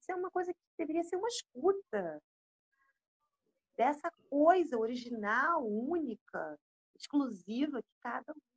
[0.00, 2.22] isso é uma coisa que deveria ser uma escuta
[3.76, 6.58] dessa coisa original, única,
[6.96, 8.53] exclusiva que cada um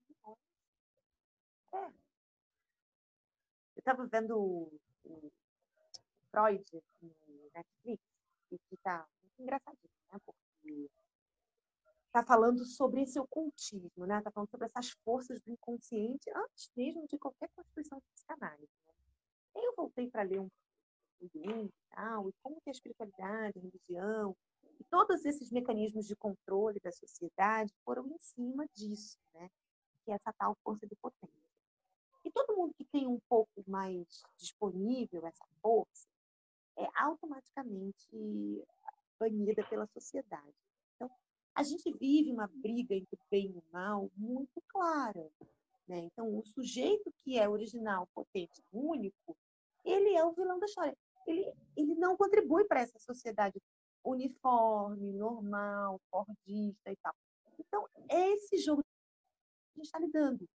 [1.74, 1.86] é.
[3.76, 5.32] Eu estava vendo o, o
[6.32, 6.64] Freud
[7.02, 8.04] no Netflix,
[8.52, 10.20] e que tá muito engraçadinho, né?
[10.26, 10.90] Porque
[12.12, 14.22] tá falando sobre esse ocultismo, né?
[14.22, 18.72] Tá falando sobre essas forças do inconsciente antes mesmo de qualquer constituição de psicanálise.
[18.88, 18.94] Né?
[19.56, 20.50] Eu voltei para ler um
[21.22, 24.36] Jung e tal, e como que a espiritualidade, a religião,
[24.80, 29.50] e todos esses mecanismos de controle da sociedade foram em cima disso, né?
[30.04, 31.47] Que é essa tal força de potência.
[32.28, 36.10] E todo mundo que tem um pouco mais disponível essa força,
[36.78, 38.66] é, automaticamente
[39.18, 40.54] banida pela sociedade.
[40.94, 41.10] Então,
[41.56, 45.32] a gente vive uma briga entre o bem e o mal muito clara.
[45.88, 46.00] Né?
[46.00, 49.38] Então, o sujeito que é original, potente, único,
[49.86, 50.98] ele é o vilão da história.
[51.26, 53.58] Ele, ele não contribui para essa sociedade
[54.04, 57.16] uniforme, normal, fordista e tal.
[57.58, 60.46] Então, é esse jogo que a gente está lidando.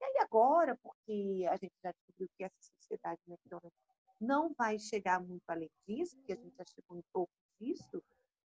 [0.00, 3.78] E aí agora, porque a gente já descobriu que essa sociedade McDonald's
[4.20, 8.02] não vai chegar muito além disso, que a gente já chegou no topo disso,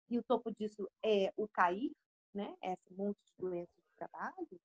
[0.09, 1.93] e o topo disso é o cair,
[2.35, 2.55] né?
[2.63, 4.61] Esse monte de doenças de trabalho,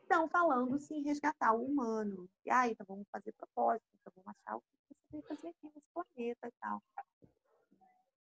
[0.00, 2.28] estão falando se resgatar o humano.
[2.44, 5.70] E aí, então vamos fazer propósito, então vamos achar o que você veio fazer aqui
[5.74, 6.82] nesse planeta e tal.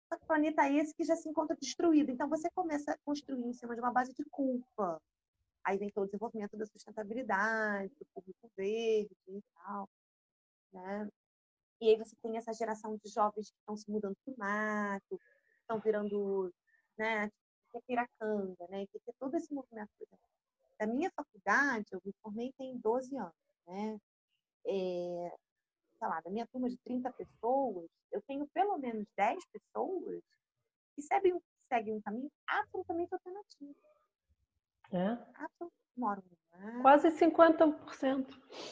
[0.07, 2.09] Só planeta esse que já se encontra destruído.
[2.11, 5.01] Então você começa a construir em cima de uma base de culpa.
[5.65, 9.89] Aí vem todo o desenvolvimento da sustentabilidade, do público verde e tal.
[10.73, 11.10] Né?
[11.82, 15.19] E aí você tem essa geração de jovens que estão se mudando para o mato,
[15.62, 16.54] estão virando,
[16.97, 19.89] né, que é piracanga, né, que é todo esse movimento.
[20.80, 23.34] Da minha faculdade, eu me formei tem 12 anos,
[23.67, 23.99] né,
[24.65, 25.38] é,
[25.99, 30.21] sei lá, da minha turma de 30 pessoas, eu tenho pelo menos 10 pessoas
[30.95, 33.76] que seguem, seguem um caminho absolutamente alternativo.
[34.93, 35.17] É?
[35.97, 36.23] Moram
[36.82, 38.27] Quase 50%.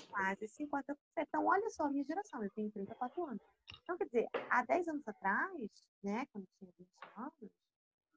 [0.09, 0.95] Quase 50%.
[1.17, 3.41] Então, olha só a minha geração, eu tenho 34 anos.
[3.83, 5.71] Então, quer dizer, há 10 anos atrás,
[6.03, 7.51] né, quando eu tinha 20 anos,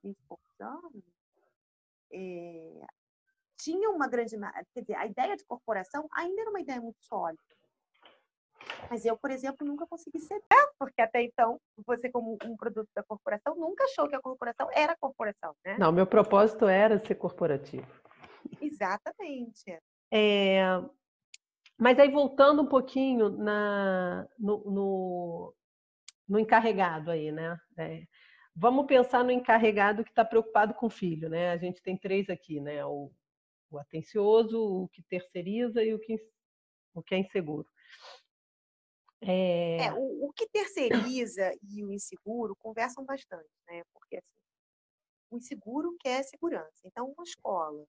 [0.02, 1.04] 20 e poucos anos,
[2.12, 2.86] é,
[3.58, 4.36] tinha uma grande.
[4.72, 7.42] Quer dizer, a ideia de corporação ainda era uma ideia muito sólida.
[8.90, 10.40] Mas eu, por exemplo, nunca consegui ser,
[10.78, 14.96] porque até então, você, como um produto da corporação, nunca achou que a corporação era
[14.96, 15.76] corporação, né?
[15.78, 17.86] Não, meu propósito era ser corporativo.
[18.60, 19.78] Exatamente.
[20.12, 20.62] É,
[21.78, 25.54] mas aí, voltando um pouquinho na, no, no,
[26.28, 27.58] no encarregado aí, né?
[27.76, 28.04] É,
[28.54, 31.50] vamos pensar no encarregado que está preocupado com o filho, né?
[31.50, 32.84] A gente tem três aqui, né?
[32.84, 33.10] O,
[33.70, 36.16] o atencioso, o que terceiriza e o que,
[36.94, 37.66] o que é inseguro.
[39.20, 39.86] É...
[39.86, 43.82] é o, o, que terceiriza e o inseguro conversam bastante, né?
[43.92, 44.40] Porque assim,
[45.30, 46.82] o inseguro quer segurança.
[46.84, 47.86] Então, uma escola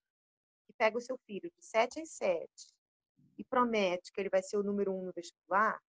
[0.65, 2.47] que pega o seu filho de 7 às 7
[3.37, 5.81] e promete que ele vai ser o número um no vestibular,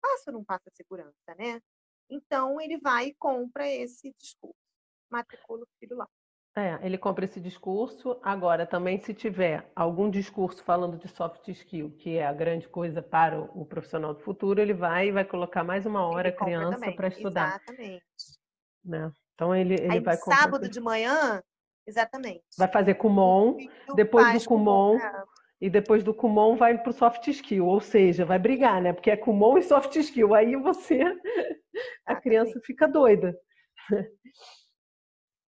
[0.00, 1.60] passa ou não passa segurança, né?
[2.08, 4.56] Então, ele vai e compra esse discurso.
[5.10, 6.08] Matricula o filho lá.
[6.54, 8.18] É, ele compra esse discurso.
[8.22, 13.00] Agora, também, se tiver algum discurso falando de soft skill, que é a grande coisa
[13.00, 16.92] para o profissional do futuro, ele vai e vai colocar mais uma hora a criança
[16.92, 17.56] para estudar.
[17.56, 18.04] Exatamente.
[18.84, 19.10] Né?
[19.34, 21.42] Então, ele, ele Aí, vai sábado de manhã,
[21.86, 22.44] Exatamente.
[22.56, 23.56] Vai fazer Kumon,
[23.96, 24.98] depois do Kumon,
[25.60, 28.92] e depois do Kumon vai para o soft skill, ou seja, vai brigar, né?
[28.92, 30.34] Porque é Kumon e soft skill.
[30.34, 31.00] Aí você,
[32.06, 33.36] a criança fica doida.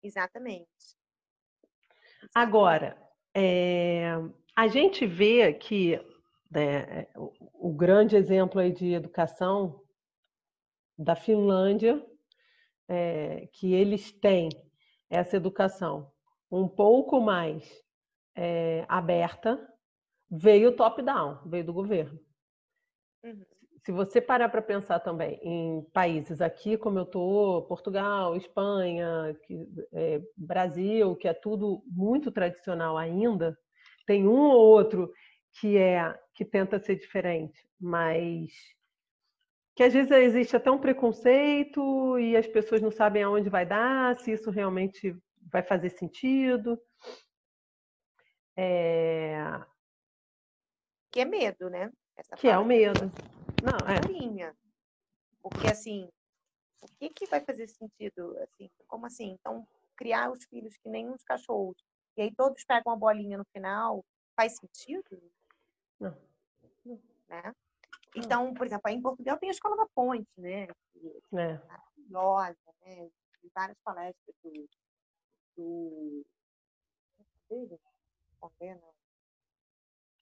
[0.03, 0.72] Exatamente.
[2.35, 2.97] Agora,
[3.35, 4.13] é,
[4.57, 6.01] a gente vê que
[6.51, 9.83] né, o, o grande exemplo aí de educação
[10.97, 12.05] da Finlândia,
[12.89, 14.49] é, que eles têm
[15.11, 16.11] essa educação
[16.51, 17.71] um pouco mais
[18.35, 19.59] é, aberta,
[20.31, 22.19] veio top-down, veio do governo.
[23.25, 23.52] Uhum.
[23.85, 29.67] Se você parar para pensar também em países aqui, como eu estou, Portugal, Espanha, que,
[29.93, 33.59] é, Brasil, que é tudo muito tradicional ainda,
[34.07, 35.13] tem um ou outro
[35.59, 38.51] que é que tenta ser diferente, mas
[39.75, 44.17] que às vezes existe até um preconceito e as pessoas não sabem aonde vai dar,
[44.17, 45.17] se isso realmente
[45.51, 46.81] vai fazer sentido.
[48.57, 49.43] É...
[51.11, 51.91] Que é medo, né?
[52.17, 53.11] Essa que é o medo.
[53.63, 54.01] Não, é.
[54.13, 54.55] Linha.
[55.41, 56.09] Porque assim,
[56.81, 58.37] o que, que vai fazer sentido?
[58.39, 59.31] Assim, como assim?
[59.31, 61.77] Então, criar os filhos que nem uns cachorros,
[62.17, 64.05] e aí todos pegam a bolinha no final,
[64.37, 65.23] faz sentido?
[65.99, 66.17] Não.
[67.29, 67.55] Né?
[68.15, 70.67] Então, por exemplo, aí em Portugal tem a Escola da Ponte, né?
[70.93, 71.63] Que é, é.
[71.67, 73.11] maravilhosa, né?
[73.41, 74.69] Tem várias palestras do
[75.57, 76.27] do.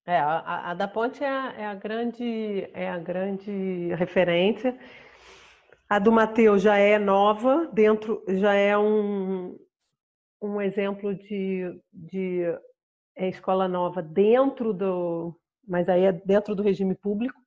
[0.07, 4.79] É, a, a, da Ponte é a, é a, grande é a grande referência.
[5.89, 9.59] A do Mateus já é nova, dentro já é um,
[10.41, 12.43] um exemplo de, de
[13.17, 17.39] é, escola nova dentro do, mas aí é dentro do regime público,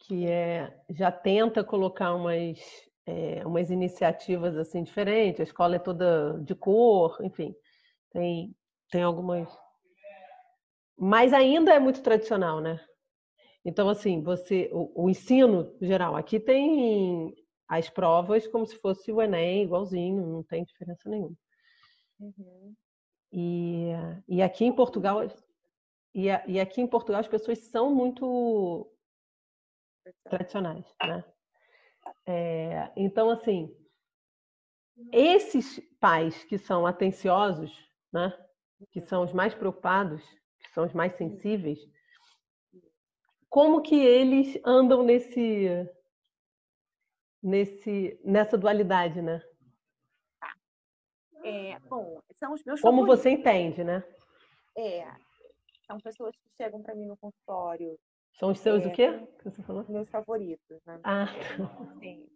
[0.00, 2.58] que é já tenta colocar umas
[3.06, 5.40] é, umas iniciativas assim diferentes.
[5.40, 7.54] A escola é toda de cor, enfim,
[8.10, 8.54] tem,
[8.94, 9.48] tem algumas.
[10.96, 12.80] Mas ainda é muito tradicional, né?
[13.64, 17.34] Então, assim, você, o, o ensino geral, aqui tem
[17.66, 21.34] as provas como se fosse o Enem, igualzinho, não tem diferença nenhuma.
[22.20, 22.72] Uhum.
[23.32, 23.88] E,
[24.28, 25.26] e aqui em Portugal,
[26.14, 28.88] e, e aqui em Portugal as pessoas são muito
[30.22, 31.24] tradicionais, né?
[32.26, 33.76] É, então, assim,
[35.10, 37.76] esses pais que são atenciosos,
[38.12, 38.32] né?
[38.90, 40.22] Que são os mais preocupados,
[40.60, 41.78] que são os mais sensíveis,
[43.48, 45.68] como que eles andam nesse
[47.42, 49.42] nesse nessa dualidade, né?
[51.44, 53.22] É, bom, são os meus Como favoritos.
[53.22, 54.02] você entende, né?
[54.76, 55.06] É,
[55.86, 57.98] são pessoas que chegam para mim no consultório.
[58.38, 59.26] São os seus é, o quê?
[59.38, 59.84] Que você falou?
[59.88, 61.00] Meus favoritos, né?
[61.04, 61.26] Ah.
[62.00, 62.26] Sim.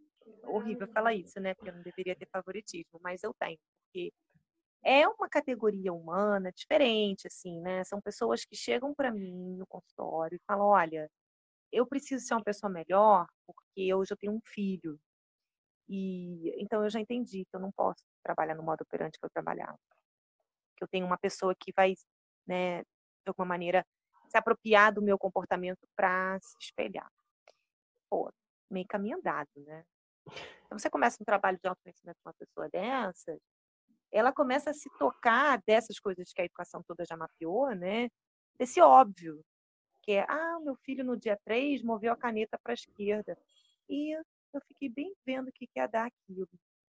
[0.45, 1.55] Horrível falar isso, né?
[1.55, 4.13] Porque eu não deveria ter favoritismo, mas eu tenho, porque
[4.85, 7.85] é uma categoria humana diferente, assim, né?
[7.85, 11.11] São pessoas que chegam para mim no consultório e falam: olha,
[11.73, 14.99] eu preciso ser uma pessoa melhor porque hoje eu tenho um filho.
[15.89, 19.31] E então eu já entendi que eu não posso trabalhar no modo operante que eu
[19.31, 19.79] trabalhava.
[20.77, 21.95] Que eu tenho uma pessoa que vai,
[22.47, 23.85] né, de alguma maneira,
[24.29, 27.11] se apropriar do meu comportamento para se espelhar.
[28.11, 28.31] Pô,
[28.71, 29.85] meio caminho andado, né?
[30.67, 33.41] Então você começa um trabalho de autoconhecimento com uma pessoa dessas,
[34.13, 38.09] ela começa a se tocar dessas coisas que a educação toda já mapeou, né?
[38.59, 39.45] Desse óbvio,
[40.03, 43.39] que é, ah, meu filho no dia 3 moveu a caneta para a esquerda.
[43.89, 44.15] E
[44.53, 46.49] eu fiquei bem vendo o que ia dar aquilo.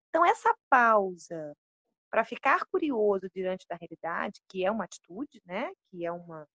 [0.09, 1.57] Então, essa pausa
[2.11, 5.71] para ficar curioso diante da realidade, que é uma atitude, né?
[5.91, 6.47] Que é uma,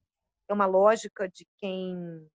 [0.47, 2.29] é uma lógica de quem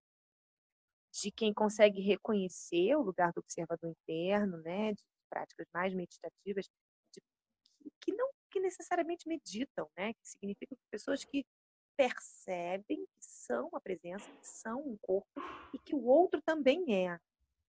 [1.21, 6.67] de quem consegue reconhecer o lugar do observador interno, né, de práticas mais meditativas,
[8.03, 11.47] que não que necessariamente meditam, né, que significa pessoas que
[11.97, 15.41] percebem que são a presença, que são um corpo
[15.73, 17.19] e que o outro também é,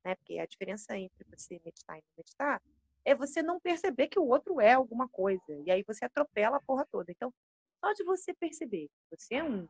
[0.04, 0.15] né?
[0.15, 2.62] Porque a diferença entre você meditar e não meditar
[3.06, 6.62] é você não perceber que o outro é alguma coisa e aí você atropela a
[6.62, 7.12] porra toda.
[7.12, 7.34] Então,
[7.80, 9.67] só de você perceber que você é um,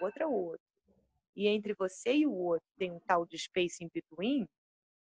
[0.00, 0.66] o outro é o outro,
[1.34, 4.48] e entre você e o outro tem um tal de space in between,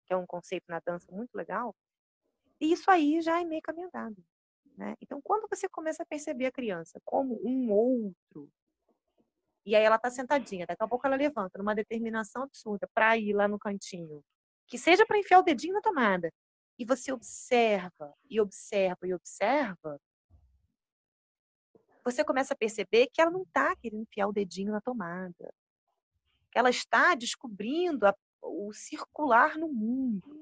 [0.06, 1.76] que é um conceito na dança muito legal,
[2.60, 4.24] e isso aí já é meio caminho andado.
[4.78, 4.96] Né?
[5.02, 8.50] Então, quando você começa a perceber a criança como um outro,
[9.66, 13.34] e aí ela está sentadinha, daqui a pouco ela levanta numa determinação absurda para ir
[13.34, 14.24] lá no cantinho,
[14.68, 16.32] que seja para enfiar o dedinho na tomada,
[16.78, 20.00] e você observa, e observa, e observa,
[22.04, 25.54] você começa a perceber que ela não está querendo enfiar o dedinho na tomada
[26.54, 30.40] ela está descobrindo a, o circular no mundo.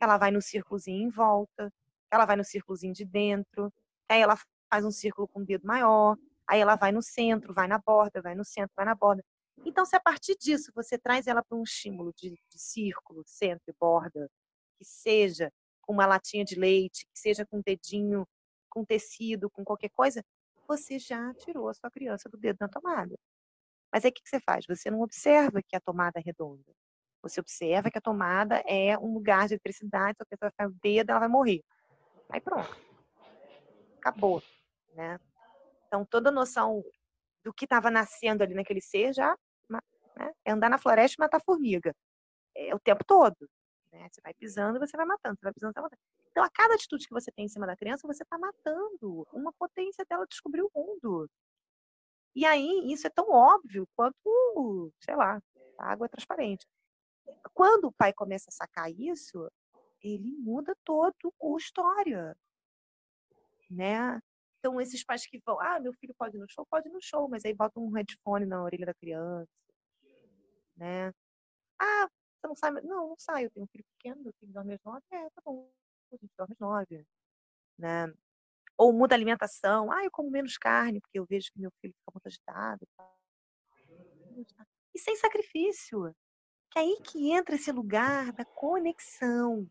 [0.00, 1.72] Ela vai no círculozinho em volta,
[2.10, 3.72] ela vai no círculozinho de dentro,
[4.08, 4.36] aí ela
[4.70, 8.20] faz um círculo com o dedo maior, aí ela vai no centro, vai na borda,
[8.20, 9.24] vai no centro, vai na borda.
[9.64, 13.64] Então, se a partir disso você traz ela para um estímulo de, de círculo, centro
[13.68, 14.30] e borda,
[14.78, 18.26] que seja com uma latinha de leite, que seja com um dedinho,
[18.70, 20.24] com tecido, com qualquer coisa,
[20.66, 23.18] você já tirou a sua criança do dedo na tomada.
[23.92, 24.64] Mas aí o que você faz?
[24.66, 26.72] Você não observa que a tomada é redonda.
[27.22, 30.68] Você observa que a tomada é um lugar de eletricidade, só que você vai ficar
[30.68, 31.62] o dedo, ela vai morrer.
[32.30, 32.76] Aí pronto.
[33.98, 34.42] Acabou.
[34.94, 35.18] Né?
[35.86, 36.84] Então, toda a noção
[37.44, 39.36] do que estava nascendo ali naquele ser já
[39.68, 40.32] né?
[40.44, 41.94] é andar na floresta e matar formiga.
[42.54, 43.48] É o tempo todo.
[43.92, 44.08] Né?
[44.10, 45.36] Você vai pisando e você vai matando.
[45.36, 46.02] Você vai pisando e vai matando.
[46.30, 49.52] Então, a cada atitude que você tem em cima da criança, você está matando uma
[49.52, 51.28] potência dela descobrir o mundo.
[52.34, 55.42] E aí, isso é tão óbvio quanto, sei lá,
[55.78, 56.64] a água é transparente.
[57.52, 59.50] Quando o pai começa a sacar isso,
[60.02, 62.36] ele muda todo o história,
[63.70, 64.20] né?
[64.58, 67.00] Então, esses pais que vão, ah, meu filho pode ir no show, pode ir no
[67.00, 69.48] show, mas aí bota um headphone na orelha da criança,
[70.76, 71.12] né?
[71.80, 72.08] Ah,
[72.40, 72.70] você não sai?
[72.72, 75.42] Não, não sai, eu tenho um filho pequeno, meu filho dorme às nove, é, tá
[75.44, 75.70] bom,
[76.12, 77.06] a gente dorme às nove,
[77.78, 78.12] né?
[78.76, 79.92] Ou muda a alimentação.
[79.92, 82.88] Ah, eu como menos carne, porque eu vejo que meu filho fica muito agitado.
[84.94, 86.14] E sem sacrifício.
[86.70, 89.68] Que é aí que entra esse lugar da conexão.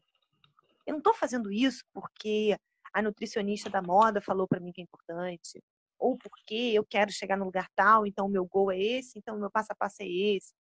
[0.90, 2.58] Eu não estou fazendo isso porque
[2.92, 5.64] a nutricionista da moda falou para mim que é importante,
[6.00, 9.36] ou porque eu quero chegar no lugar tal, então o meu gol é esse, então
[9.36, 10.52] o meu passo a passo é esse.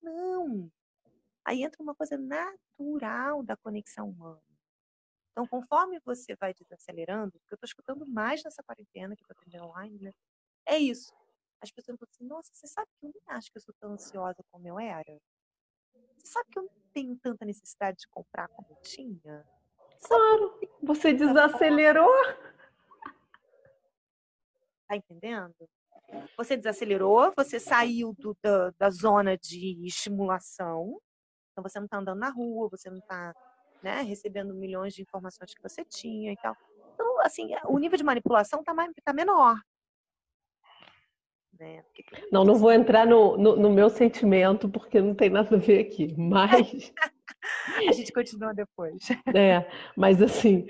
[0.00, 0.70] Não.
[1.44, 4.40] Aí entra uma coisa natural da conexão humana.
[5.32, 9.36] Então, conforme você vai desacelerando, porque eu estou escutando mais nessa quarentena que eu estou
[9.36, 10.12] atendendo online, né?
[10.64, 11.12] É isso.
[11.60, 13.94] As pessoas falam assim, nossa, você sabe que eu nem acho que eu sou tão
[13.94, 15.18] ansiosa como eu era?
[16.18, 19.44] Você sabe que eu não tenho tanta necessidade de comprar como eu tinha?
[20.02, 22.12] Claro, você desacelerou.
[24.88, 25.54] Tá entendendo?
[26.36, 31.00] Você desacelerou, você saiu do, da, da zona de estimulação,
[31.50, 33.32] então você não está andando na rua, você não está
[33.82, 36.54] né, recebendo milhões de informações que você tinha e tal.
[36.94, 38.74] Então, assim, o nível de manipulação está
[39.04, 39.56] tá menor.
[41.58, 41.84] Né?
[42.30, 45.80] Não, não vou entrar no, no, no, meu sentimento, porque não tem nada a ver
[45.80, 46.92] aqui, mas.
[47.88, 49.08] a gente continua depois.
[49.34, 50.66] É, mas assim,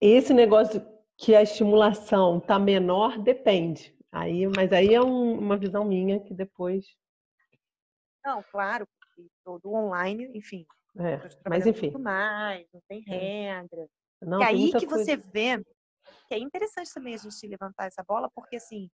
[0.00, 0.84] esse negócio
[1.16, 3.94] que a estimulação está menor depende.
[4.12, 6.96] Aí, mas aí é um, uma visão minha que depois.
[8.24, 8.86] Não, claro,
[9.44, 10.66] todo online, enfim.
[10.98, 11.90] É, mas enfim.
[11.98, 13.10] mais, não tem é.
[13.10, 13.86] regra.
[14.20, 15.04] Não, e aí que coisa...
[15.04, 15.62] você vê,
[16.28, 18.90] que é interessante também a gente levantar essa bola, porque assim,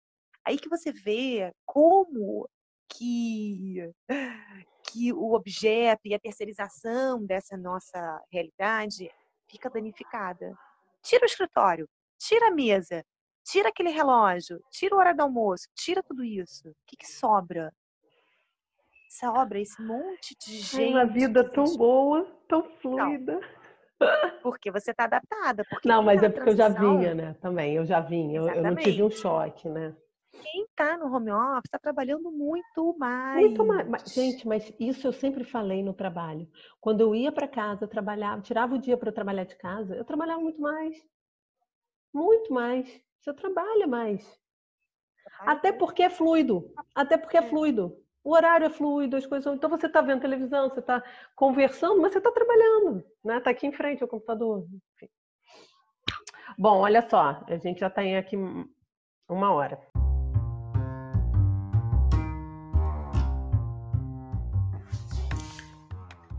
[0.45, 2.49] aí que você vê como
[2.89, 3.91] que,
[4.95, 9.11] que o objeto e a terceirização dessa nossa realidade
[9.51, 10.57] fica danificada.
[11.03, 13.05] Tira o escritório, tira a mesa,
[13.45, 16.68] tira aquele relógio, tira o hora do almoço, tira tudo isso.
[16.68, 17.72] O que, que sobra?
[19.11, 20.92] Sobra esse monte de gente.
[20.92, 23.40] Uma vida tão boa, tão fluida.
[23.40, 24.40] Não.
[24.42, 25.64] Porque você está adaptada.
[25.68, 27.34] Porque não, mas é porque eu já vinha, né?
[27.40, 28.38] Também, eu já vinha.
[28.38, 29.95] Eu, eu, não tive um choque, né?
[30.45, 33.47] Quem está no home office está trabalhando muito mais.
[33.47, 34.12] Muito mais.
[34.12, 36.47] Gente, mas isso eu sempre falei no trabalho.
[36.80, 40.05] Quando eu ia para casa, eu trabalhava, tirava o dia para trabalhar de casa, eu
[40.05, 40.97] trabalhava muito mais.
[42.12, 43.03] Muito mais.
[43.20, 44.38] Você trabalha mais.
[45.40, 46.70] Até porque é fluido.
[46.95, 47.97] Até porque é, é fluido.
[48.22, 49.53] O horário é fluido, as coisas.
[49.55, 51.03] Então você está vendo televisão, você está
[51.34, 53.38] conversando, mas você está trabalhando, né?
[53.38, 54.66] Está aqui em frente ao computador.
[54.95, 55.11] Enfim.
[56.59, 58.36] Bom, olha só, a gente já está aqui
[59.28, 59.80] uma hora.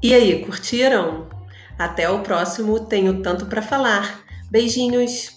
[0.06, 1.28] E aí, curtiram?
[1.80, 4.24] Até o próximo Tenho Tanto para Falar.
[4.52, 5.35] Beijinhos!